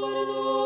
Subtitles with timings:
[0.00, 0.59] perdono